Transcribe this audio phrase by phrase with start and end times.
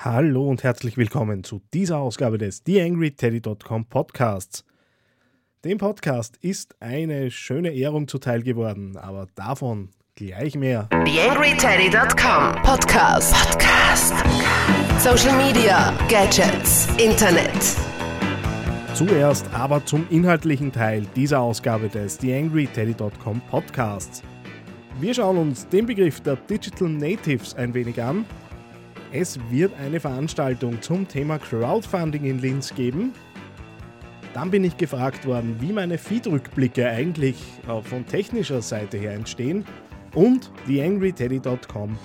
[0.00, 4.64] Hallo und herzlich willkommen zu dieser Ausgabe des TheAngryTeddy.com Podcasts.
[5.64, 10.88] Dem Podcast ist eine schöne Ehrung zuteil geworden, aber davon gleich mehr.
[10.90, 13.34] TheAngryTeddy.com Podcast.
[13.34, 14.14] Podcast.
[14.98, 17.87] Social Media, Gadgets, Internet.
[18.98, 24.24] Zuerst aber zum inhaltlichen Teil dieser Ausgabe des TheAngryTeddy.com Podcasts.
[24.98, 28.24] Wir schauen uns den Begriff der Digital Natives ein wenig an.
[29.12, 33.12] Es wird eine Veranstaltung zum Thema Crowdfunding in Linz geben
[34.34, 37.36] dann bin ich gefragt worden, wie meine Feed-Rückblicke eigentlich
[37.66, 39.64] äh, von technischer Seite her entstehen.
[40.14, 41.98] Und TheAngryTeddy.com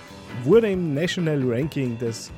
[0.44, 2.32] wurde im National Ranking des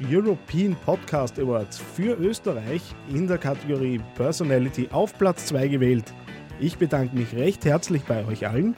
[0.00, 6.12] European Podcast Awards für Österreich in der Kategorie Personality auf Platz 2 gewählt.
[6.60, 8.76] Ich bedanke mich recht herzlich bei euch allen.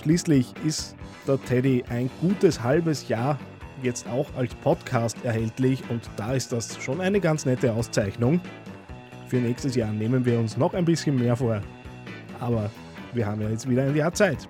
[0.00, 0.96] Schließlich ist
[1.26, 3.38] der Teddy ein gutes halbes Jahr
[3.82, 8.40] jetzt auch als Podcast erhältlich und da ist das schon eine ganz nette Auszeichnung.
[9.28, 11.60] Für nächstes Jahr nehmen wir uns noch ein bisschen mehr vor.
[12.40, 12.70] Aber
[13.12, 14.48] wir haben ja jetzt wieder ein Jahr Zeit.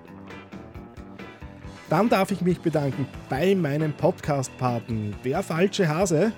[1.91, 6.31] Dann darf ich mich bedanken bei meinem Podcast-Paten, der falsche Hase.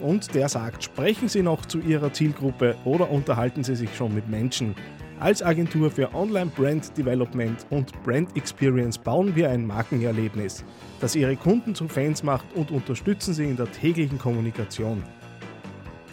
[0.00, 4.30] Und der sagt, sprechen Sie noch zu Ihrer Zielgruppe oder unterhalten Sie sich schon mit
[4.30, 4.74] Menschen.
[5.20, 10.64] Als Agentur für Online Brand Development und Brand Experience bauen wir ein Markenerlebnis,
[11.02, 15.02] das Ihre Kunden zu Fans macht und unterstützen Sie in der täglichen Kommunikation.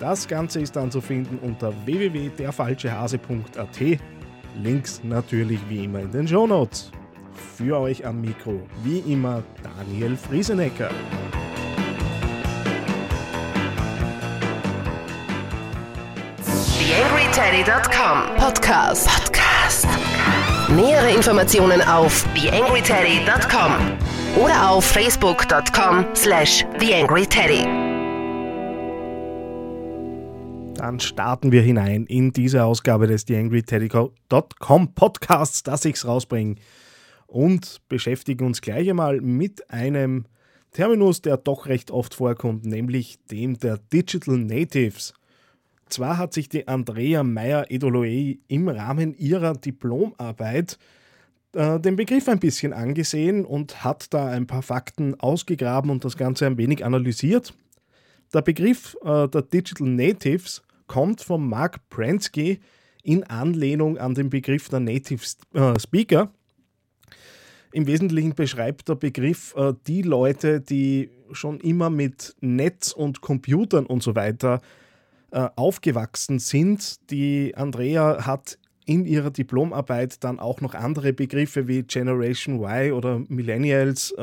[0.02, 4.00] Das Ganze ist dann zu finden unter www.derfalschehase.at.
[4.62, 6.92] Links natürlich wie immer in den Shownotes.
[7.36, 10.89] Für euch am Mikro, wie immer, Daniel Friesenecker.
[16.45, 19.08] TheAngryTeddy.com Podcast.
[19.08, 19.88] Podcast.
[20.69, 27.63] Nähere Informationen auf TheAngryTeddy.com oder auf Facebook.com slash TheAngryTeddy.
[30.75, 36.56] Dann starten wir hinein in diese Ausgabe des TheAngryTeddy.com Podcasts, dass ich's rausbringe.
[37.35, 40.23] Und beschäftigen uns gleich einmal mit einem
[40.72, 45.13] Terminus, der doch recht oft vorkommt, nämlich dem der Digital Natives.
[45.90, 50.79] Zwar hat sich die Andrea Meyer-Edoloe im Rahmen ihrer Diplomarbeit
[51.51, 56.16] äh, den Begriff ein bisschen angesehen und hat da ein paar Fakten ausgegraben und das
[56.16, 57.53] Ganze ein wenig analysiert.
[58.34, 62.62] Der Begriff äh, der Digital Natives kommt von Mark Pransky
[63.03, 66.31] in Anlehnung an den Begriff der Native äh, Speaker.
[67.75, 73.86] Im Wesentlichen beschreibt der Begriff äh, die Leute, die schon immer mit Netz und Computern
[73.86, 74.62] und so weiter
[75.31, 77.12] äh, aufgewachsen sind.
[77.12, 83.22] Die Andrea hat in ihrer Diplomarbeit dann auch noch andere Begriffe wie Generation Y oder
[83.28, 84.16] Millennials,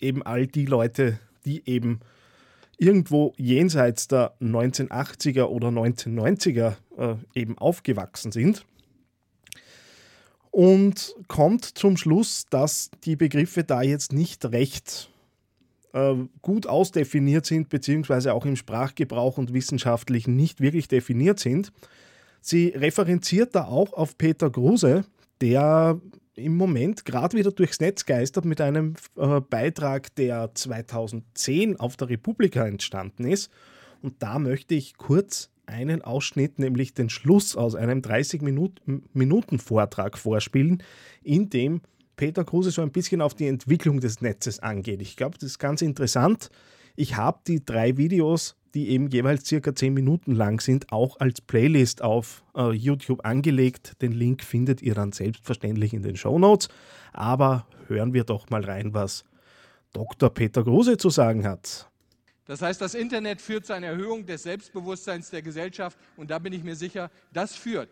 [0.00, 2.00] eben all die Leute, die eben
[2.78, 8.64] irgendwo jenseits der 1980er oder 1990er äh, eben aufgewachsen sind.
[10.50, 15.10] Und kommt zum Schluss, dass die Begriffe da jetzt nicht recht
[15.92, 21.72] äh, gut ausdefiniert sind, beziehungsweise auch im Sprachgebrauch und wissenschaftlich nicht wirklich definiert sind.
[22.40, 25.04] Sie referenziert da auch auf Peter Gruse,
[25.40, 26.00] der
[26.34, 32.08] im Moment gerade wieder durchs Netz geistert mit einem äh, Beitrag, der 2010 auf der
[32.10, 33.50] Republika entstanden ist.
[34.02, 40.82] Und da möchte ich kurz einen Ausschnitt, nämlich den Schluss aus einem 30-Minuten-Vortrag vorspielen,
[41.22, 41.80] in dem
[42.16, 45.00] Peter Kruse so ein bisschen auf die Entwicklung des Netzes angeht.
[45.02, 46.50] Ich glaube, das ist ganz interessant.
[46.96, 51.40] Ich habe die drei Videos die eben jeweils circa 10 Minuten lang sind, auch als
[51.40, 54.00] Playlist auf äh, YouTube angelegt.
[54.02, 56.68] Den Link findet ihr dann selbstverständlich in den Show Notes.
[57.12, 59.24] Aber hören wir doch mal rein, was
[59.92, 60.30] Dr.
[60.30, 61.88] Peter Gruse zu sagen hat.
[62.48, 66.54] Das heißt, das Internet führt zu einer Erhöhung des Selbstbewusstseins der Gesellschaft und da bin
[66.54, 67.90] ich mir sicher, das führt,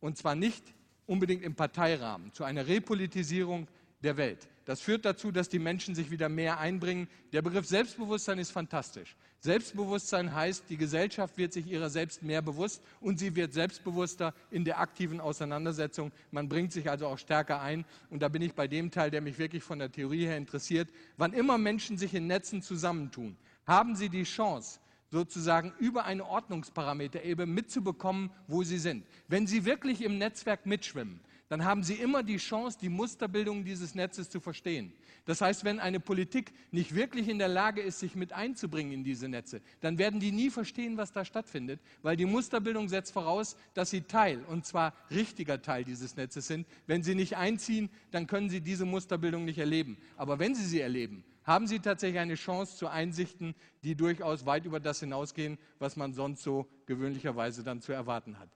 [0.00, 0.62] und zwar nicht
[1.06, 3.66] unbedingt im Parteirahmen, zu einer Repolitisierung
[4.02, 4.46] der Welt.
[4.66, 7.08] Das führt dazu, dass die Menschen sich wieder mehr einbringen.
[7.32, 9.16] Der Begriff Selbstbewusstsein ist fantastisch.
[9.40, 14.64] Selbstbewusstsein heißt, die Gesellschaft wird sich ihrer selbst mehr bewusst und sie wird selbstbewusster in
[14.64, 16.12] der aktiven Auseinandersetzung.
[16.30, 17.84] Man bringt sich also auch stärker ein.
[18.08, 20.88] Und da bin ich bei dem Teil, der mich wirklich von der Theorie her interessiert.
[21.18, 24.80] Wann immer Menschen sich in Netzen zusammentun, haben sie die Chance,
[25.10, 29.06] sozusagen über eine Ordnungsparameterebene mitzubekommen, wo sie sind.
[29.28, 33.94] Wenn sie wirklich im Netzwerk mitschwimmen, dann haben Sie immer die Chance, die Musterbildung dieses
[33.94, 34.92] Netzes zu verstehen.
[35.26, 39.04] Das heißt, wenn eine Politik nicht wirklich in der Lage ist, sich mit einzubringen in
[39.04, 43.56] diese Netze, dann werden die nie verstehen, was da stattfindet, weil die Musterbildung setzt voraus,
[43.74, 46.66] dass sie Teil, und zwar richtiger Teil dieses Netzes sind.
[46.86, 49.98] Wenn sie nicht einziehen, dann können sie diese Musterbildung nicht erleben.
[50.16, 54.64] Aber wenn sie sie erleben, haben sie tatsächlich eine Chance zu Einsichten, die durchaus weit
[54.64, 58.48] über das hinausgehen, was man sonst so gewöhnlicherweise dann zu erwarten hat.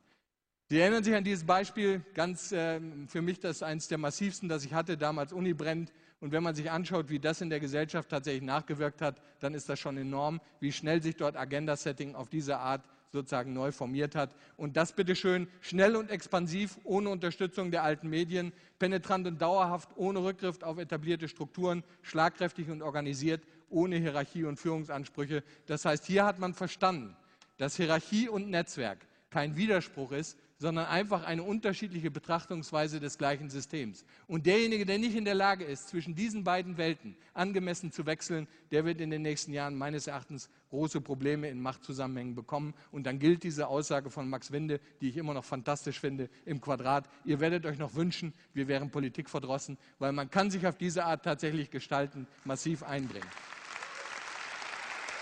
[0.70, 4.66] Sie erinnern sich an dieses Beispiel, ganz äh, für mich das eines der massivsten, das
[4.66, 5.92] ich hatte, damals Unibrand.
[6.20, 9.68] Und wenn man sich anschaut, wie das in der Gesellschaft tatsächlich nachgewirkt hat, dann ist
[9.68, 12.82] das schon enorm, wie schnell sich dort Agenda-Setting auf diese Art
[13.12, 14.34] sozusagen neu formiert hat.
[14.56, 20.22] Und das bitteschön schnell und expansiv, ohne Unterstützung der alten Medien, penetrant und dauerhaft, ohne
[20.22, 25.42] Rückgriff auf etablierte Strukturen, schlagkräftig und organisiert, ohne Hierarchie und Führungsansprüche.
[25.66, 27.16] Das heißt, hier hat man verstanden,
[27.58, 28.98] dass Hierarchie und Netzwerk
[29.30, 34.04] kein Widerspruch ist, sondern einfach eine unterschiedliche Betrachtungsweise des gleichen Systems.
[34.26, 38.48] Und derjenige, der nicht in der Lage ist, zwischen diesen beiden Welten angemessen zu wechseln,
[38.72, 42.74] der wird in den nächsten Jahren meines Erachtens große Probleme in Machtzusammenhängen bekommen.
[42.90, 46.60] Und dann gilt diese Aussage von Max Winde, die ich immer noch fantastisch finde, im
[46.60, 47.08] Quadrat.
[47.24, 51.04] Ihr werdet euch noch wünschen, wir wären Politik verdrossen, weil man kann sich auf diese
[51.04, 53.28] Art tatsächlich gestalten, massiv einbringen.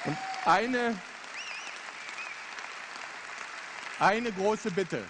[0.07, 0.17] Und
[0.47, 0.95] eine,
[3.99, 5.03] eine große Bitte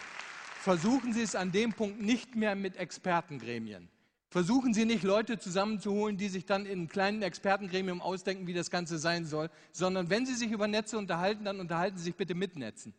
[0.66, 3.88] versuchen Sie es an dem Punkt nicht mehr mit Expertengremien.
[4.30, 8.98] Versuchen Sie nicht, Leute zusammenzuholen, die sich dann in kleinen Expertengremien ausdenken, wie das Ganze
[8.98, 12.56] sein soll, sondern wenn Sie sich über Netze unterhalten, dann unterhalten Sie sich bitte mit
[12.56, 12.94] Netzen.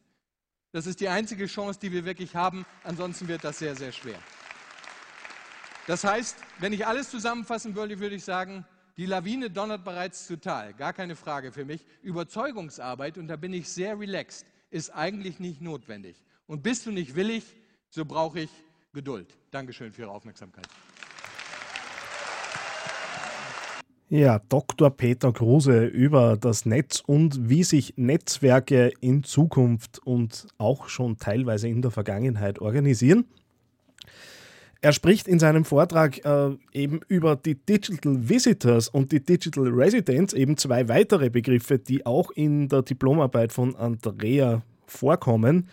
[0.72, 2.66] Das ist die einzige Chance, die wir wirklich haben.
[2.86, 4.20] Ansonsten wird das sehr, sehr schwer.
[5.88, 8.66] Das heißt, wenn ich alles zusammenfassen würde, würde ich sagen,
[8.96, 10.74] die Lawine donnert bereits zu Tal.
[10.74, 11.86] Gar keine Frage für mich.
[12.02, 16.24] Überzeugungsarbeit, und da bin ich sehr relaxed, ist eigentlich nicht notwendig.
[16.48, 17.44] Und bist du nicht willig,
[17.90, 18.50] so brauche ich
[18.94, 19.28] Geduld.
[19.52, 20.68] Dankeschön für Ihre Aufmerksamkeit.
[24.10, 24.90] Ja, Dr.
[24.90, 31.68] Peter Kruse über das Netz und wie sich Netzwerke in Zukunft und auch schon teilweise
[31.68, 33.26] in der Vergangenheit organisieren.
[34.80, 40.34] Er spricht in seinem Vortrag äh, eben über die Digital Visitors und die Digital Residents,
[40.34, 45.68] eben zwei weitere Begriffe, die auch in der Diplomarbeit von Andrea vorkommen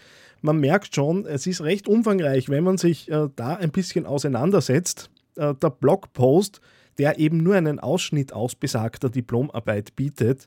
[0.44, 5.10] man merkt schon, es ist recht umfangreich, wenn man sich äh, da ein bisschen auseinandersetzt.
[5.36, 6.60] Äh, der Blogpost,
[6.98, 10.46] der eben nur einen Ausschnitt aus besagter Diplomarbeit bietet,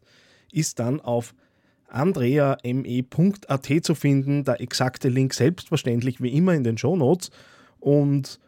[0.51, 1.33] ist dann auf
[1.88, 4.44] andreame.at zu finden.
[4.44, 7.31] Der exakte Link selbstverständlich wie immer in den Shownotes
[7.79, 8.39] und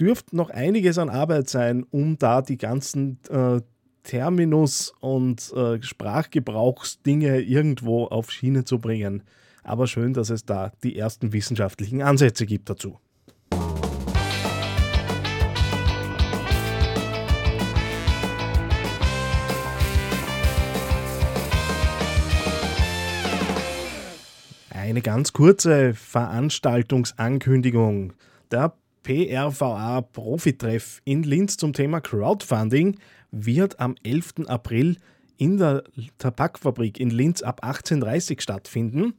[0.00, 3.60] dürfte noch einiges an Arbeit sein, um da die ganzen äh,
[4.02, 9.22] Terminus und äh, Sprachgebrauchsdinge irgendwo auf Schiene zu bringen
[9.68, 12.98] aber schön, dass es da die ersten wissenschaftlichen Ansätze gibt dazu.
[24.70, 28.14] Eine ganz kurze Veranstaltungsankündigung.
[28.50, 28.72] Der
[29.02, 32.98] PRVA Profitreff in Linz zum Thema Crowdfunding
[33.30, 34.46] wird am 11.
[34.46, 34.96] April
[35.36, 35.84] in der
[36.16, 39.12] Tabakfabrik in Linz ab 18.30 Uhr stattfinden.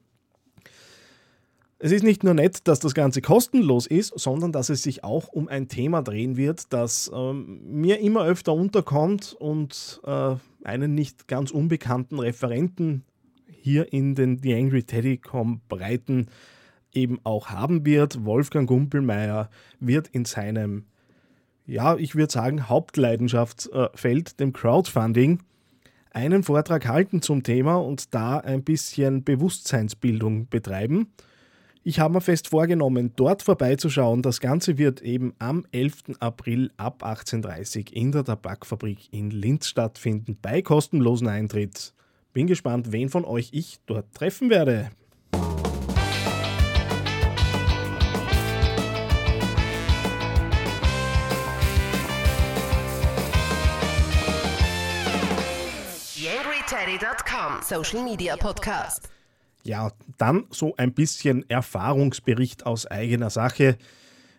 [1.82, 5.30] Es ist nicht nur nett, dass das Ganze kostenlos ist, sondern dass es sich auch
[5.30, 10.36] um ein Thema drehen wird, das ähm, mir immer öfter unterkommt und äh,
[10.66, 13.06] einen nicht ganz unbekannten Referenten
[13.48, 16.28] hier in den The Angry Teddycom Breiten
[16.94, 18.26] eben auch haben wird.
[18.26, 19.50] Wolfgang Gumpelmeier
[19.80, 20.84] wird in seinem,
[21.66, 25.40] ja, ich würde sagen, Hauptleidenschaftsfeld, dem Crowdfunding,
[26.12, 31.14] einen Vortrag halten zum Thema und da ein bisschen Bewusstseinsbildung betreiben.
[31.90, 34.22] Ich habe mir fest vorgenommen, dort vorbeizuschauen.
[34.22, 36.20] Das Ganze wird eben am 11.
[36.20, 41.96] April ab 18.30 Uhr in der Tabakfabrik in Linz stattfinden, bei kostenlosen Eintritt.
[42.32, 44.92] Bin gespannt, wen von euch ich dort treffen werde.
[57.64, 59.10] Social Media Podcast.
[59.64, 63.78] Ja, dann so ein bisschen Erfahrungsbericht aus eigener Sache.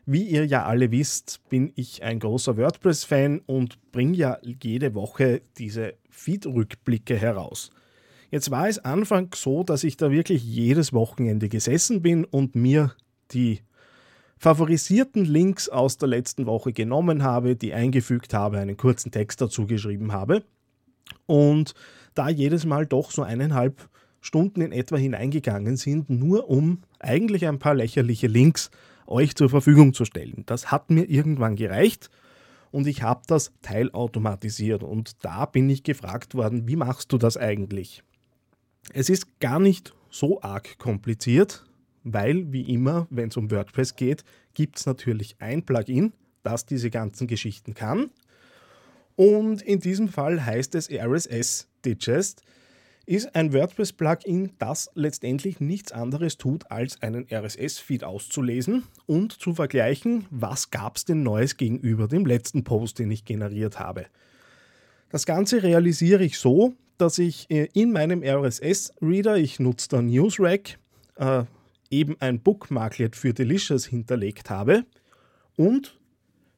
[0.06, 5.42] Wie ihr ja alle wisst, bin ich ein großer WordPress-Fan und bringe ja jede Woche
[5.58, 7.70] diese Feed-Rückblicke heraus.
[8.30, 12.94] Jetzt war es anfangs so, dass ich da wirklich jedes Wochenende gesessen bin und mir
[13.32, 13.60] die
[14.38, 19.66] favorisierten Links aus der letzten Woche genommen habe, die eingefügt habe, einen kurzen Text dazu
[19.66, 20.44] geschrieben habe
[21.26, 21.74] und
[22.14, 23.88] da jedes Mal doch so eineinhalb
[24.20, 28.70] Stunden in etwa hineingegangen sind, nur um eigentlich ein paar lächerliche Links
[29.06, 30.44] euch zur Verfügung zu stellen.
[30.46, 32.10] Das hat mir irgendwann gereicht
[32.70, 37.36] und ich habe das teilautomatisiert und da bin ich gefragt worden, wie machst du das
[37.36, 38.02] eigentlich?
[38.92, 41.64] Es ist gar nicht so arg kompliziert,
[42.04, 44.24] weil wie immer, wenn es um WordPress geht,
[44.54, 46.12] gibt es natürlich ein Plugin,
[46.42, 48.10] das diese ganzen Geschichten kann.
[49.16, 52.42] Und in diesem Fall heißt es RSS Digest
[53.10, 60.26] ist ein WordPress-Plugin, das letztendlich nichts anderes tut, als einen RSS-Feed auszulesen und zu vergleichen,
[60.30, 64.06] was gab es denn Neues gegenüber dem letzten Post, den ich generiert habe.
[65.08, 70.78] Das Ganze realisiere ich so, dass ich äh, in meinem RSS-Reader, ich nutze da Newsrack,
[71.16, 71.42] äh,
[71.90, 74.84] eben ein Bookmarklet für Delicious hinterlegt habe
[75.56, 75.98] und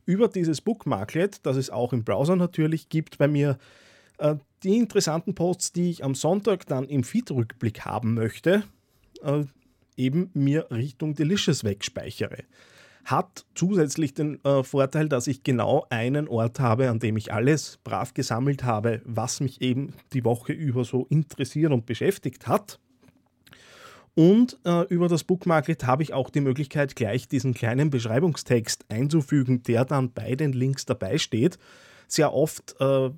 [0.05, 3.57] über dieses Bookmarklet, das es auch im Browser natürlich gibt, bei mir
[4.19, 8.65] äh, die interessanten Posts, die ich am Sonntag dann im Feed-Rückblick haben möchte,
[9.23, 9.45] äh,
[9.97, 12.45] eben mir Richtung Delicious wegspeichere.
[13.05, 17.79] Hat zusätzlich den äh, Vorteil, dass ich genau einen Ort habe, an dem ich alles
[17.83, 22.79] brav gesammelt habe, was mich eben die Woche über so interessiert und beschäftigt hat.
[24.15, 29.63] Und äh, über das Bookmarket habe ich auch die Möglichkeit, gleich diesen kleinen Beschreibungstext einzufügen,
[29.63, 31.59] der dann bei den Links dabei steht.
[32.07, 33.11] Sehr oft äh,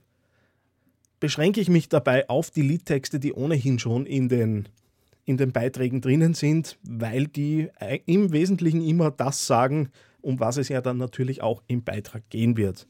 [1.25, 4.69] beschränke ich mich dabei auf die Liedtexte, die ohnehin schon in den,
[5.25, 7.71] in den Beiträgen drinnen sind, weil die
[8.05, 9.89] im Wesentlichen immer das sagen,
[10.21, 12.87] um was es ja dann natürlich auch im Beitrag gehen wird.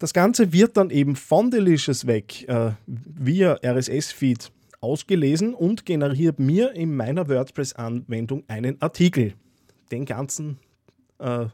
[0.00, 4.50] Das Ganze wird dann eben von Delicious weg äh, via RSS-Feed
[4.80, 9.34] ausgelesen und generiert mir in meiner WordPress-Anwendung einen Artikel.
[9.92, 10.58] Den ganzen
[11.20, 11.46] äh,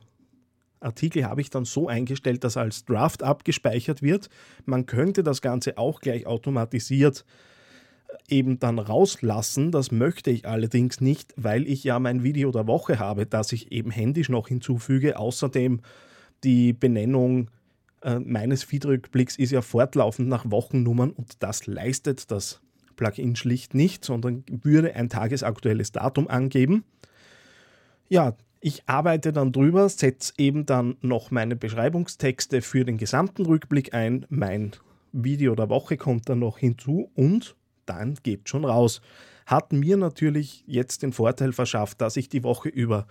[0.85, 4.29] Artikel habe ich dann so eingestellt, dass er als Draft abgespeichert wird.
[4.65, 7.25] Man könnte das Ganze auch gleich automatisiert
[8.29, 9.71] äh, eben dann rauslassen.
[9.73, 13.73] Das möchte ich allerdings nicht, weil ich ja mein Video der Woche habe, das ich
[13.73, 15.19] eben händisch noch hinzufüge.
[15.19, 15.81] Außerdem
[16.43, 17.51] die Benennung
[18.03, 22.61] äh, meines Feedrückblicks ist ja fortlaufend nach Wochennummern und das leistet das
[22.97, 26.85] Plugin schlicht nicht, sondern würde ein tagesaktuelles Datum angeben.
[28.09, 28.37] Ja,
[28.67, 34.25] ich arbeite dann drüber, setze eben dann noch meine Beschreibungstexte für den gesamten Rückblick ein.
[34.31, 34.71] Mein
[35.13, 39.03] Video der Woche kommt dann noch hinzu und dann geht schon raus.
[39.45, 43.07] Hat mir natürlich jetzt den Vorteil verschafft, dass ich die Woche über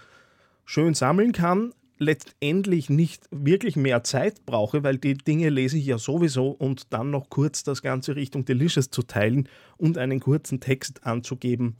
[0.66, 6.00] schön sammeln kann, letztendlich nicht wirklich mehr Zeit brauche, weil die Dinge lese ich ja
[6.00, 11.06] sowieso und dann noch kurz das Ganze Richtung Delicious zu teilen und einen kurzen Text
[11.06, 11.76] anzugeben,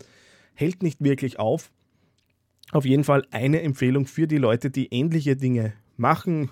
[0.54, 1.72] hält nicht wirklich auf
[2.74, 6.50] auf jeden Fall eine Empfehlung für die Leute, die ähnliche Dinge machen.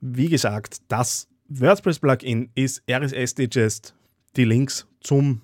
[0.00, 3.94] Wie gesagt, das WordPress-Plugin ist RSS Digest.
[4.36, 5.40] Die Links zum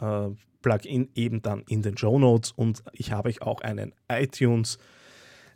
[0.00, 0.28] äh,
[0.62, 4.78] Plugin eben dann in den Show Notes und ich habe euch auch einen iTunes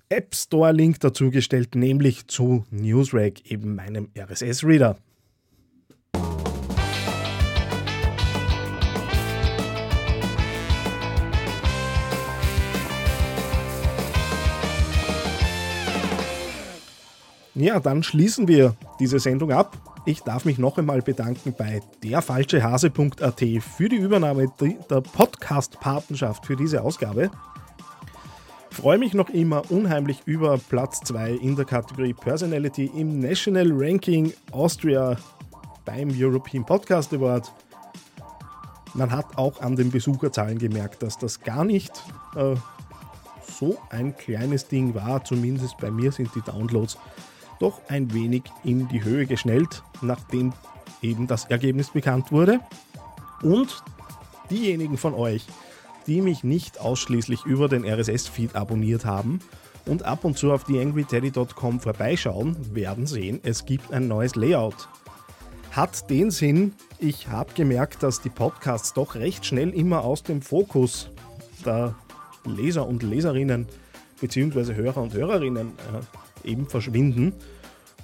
[0.09, 4.65] App Store Link dazu gestellt, nämlich zu Newsrag, eben meinem RSS
[17.55, 19.77] Ja, dann schließen wir diese Sendung ab.
[20.07, 26.83] Ich darf mich noch einmal bedanken bei derfalschehase.at für die Übernahme der Podcast-Patenschaft für diese
[26.83, 27.31] Ausgabe.
[28.71, 34.33] Freue mich noch immer unheimlich über Platz 2 in der Kategorie Personality im National Ranking
[34.53, 35.17] Austria
[35.85, 37.53] beim European Podcast Award.
[38.95, 41.93] Man hat auch an den Besucherzahlen gemerkt, dass das gar nicht
[42.37, 42.55] äh,
[43.45, 45.25] so ein kleines Ding war.
[45.25, 46.97] Zumindest bei mir sind die Downloads
[47.61, 50.53] doch ein wenig in die Höhe geschnellt, nachdem
[51.03, 52.61] eben das Ergebnis bekannt wurde.
[53.43, 53.83] Und
[54.51, 55.47] diejenigen von euch,
[56.07, 59.41] die mich nicht ausschließlich über den RSS-Feed abonniert haben
[59.87, 64.89] und ab und zu auf theangryteddy.com vorbeischauen, werden sehen, es gibt ein neues Layout.
[65.71, 70.43] Hat den Sinn, ich habe gemerkt, dass die Podcasts doch recht schnell immer aus dem
[70.43, 71.11] Fokus
[71.65, 71.95] der
[72.45, 73.69] Leser und Leserinnen
[74.21, 74.75] bzw.
[74.75, 77.35] Hörer und Hörerinnen äh, eben verschwinden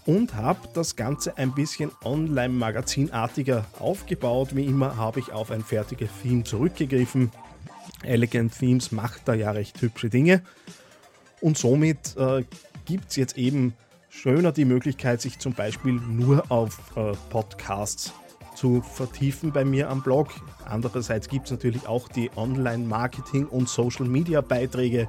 [0.06, 4.54] und habe das Ganze ein bisschen online-magazinartiger aufgebaut.
[4.54, 7.30] Wie immer habe ich auf ein fertiges Theme zurückgegriffen.
[8.02, 10.42] Elegant Themes macht da ja recht hübsche Dinge.
[11.40, 12.44] Und somit äh,
[12.84, 13.74] gibt es jetzt eben
[14.08, 18.12] schöner die Möglichkeit, sich zum Beispiel nur auf äh, Podcasts
[18.54, 20.28] zu vertiefen bei mir am Blog.
[20.64, 25.08] Andererseits gibt es natürlich auch die Online-Marketing- und Social-Media-Beiträge,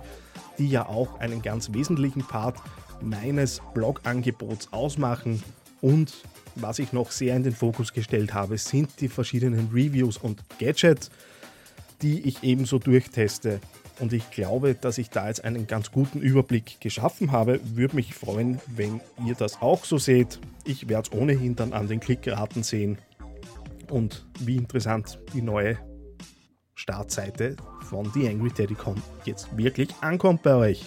[0.58, 2.58] die ja auch einen ganz wesentlichen Part
[3.02, 5.44] meines Blog-Angebots ausmachen.
[5.82, 6.14] Und
[6.56, 11.10] was ich noch sehr in den Fokus gestellt habe, sind die verschiedenen Reviews und Gadgets,
[12.02, 13.60] die ich ebenso durchteste.
[14.00, 17.60] Und ich glaube, dass ich da jetzt einen ganz guten Überblick geschaffen habe.
[17.76, 20.40] Würde mich freuen, wenn ihr das auch so seht.
[20.66, 23.00] Ich werde es ohnehin dann an den Klickraten sehen.
[23.90, 25.78] Und wie interessant die neue
[26.76, 27.56] Startseite
[27.90, 30.86] von TheAngryTeddyCon jetzt wirklich ankommt bei euch.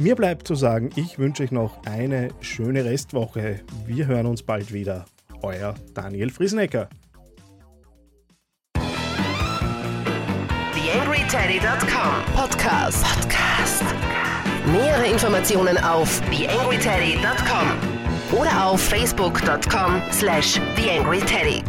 [0.00, 3.60] Mir bleibt zu sagen, ich wünsche euch noch eine schöne Restwoche.
[3.86, 5.04] Wir hören uns bald wieder.
[5.42, 6.88] Euer Daniel Friesenecker.
[10.72, 13.04] TheAngryTeddy.com Podcast.
[13.04, 13.84] Podcast.
[14.72, 21.62] Nähere Informationen auf TheAngryTeddy.com oder auf Facebook.com slash TheAngryTeddy.